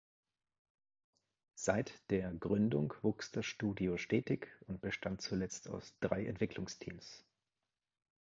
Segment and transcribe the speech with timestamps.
[1.53, 7.23] Seit der Gründung wuchs das Studio stetig und bestand zuletzt aus drei Entwicklungs-Teams.